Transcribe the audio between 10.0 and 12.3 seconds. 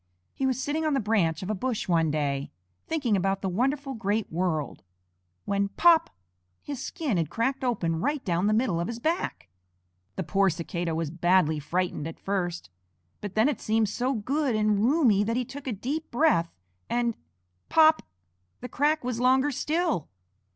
The poor Cicada was badly frightened at